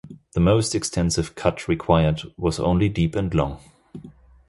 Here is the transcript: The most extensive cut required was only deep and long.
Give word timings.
The 0.31 0.39
most 0.39 0.73
extensive 0.73 1.35
cut 1.35 1.67
required 1.67 2.21
was 2.35 2.59
only 2.59 2.89
deep 2.89 3.15
and 3.15 3.31
long. 3.35 3.59